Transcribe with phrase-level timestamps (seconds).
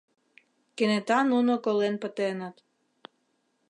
[0.75, 2.55] Кенета нуно колен пытеныт.